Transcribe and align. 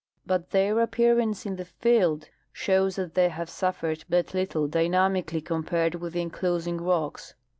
But 0.25 0.49
their 0.49 0.79
appearance 0.79 1.45
in 1.45 1.57
the 1.57 1.65
field 1.65 2.27
shows 2.51 2.95
that 2.95 3.13
they 3.13 3.29
have 3.29 3.51
suffered 3.51 4.03
but 4.09 4.33
little 4.33 4.67
dynamically 4.67 5.41
compared 5.41 5.93
with 5.93 6.13
the 6.13 6.21
enclosing 6.23 6.77
rocks. 6.81 7.35